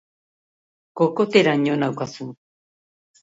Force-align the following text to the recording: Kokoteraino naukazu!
Kokoteraino 0.97 1.73
naukazu! 1.81 2.25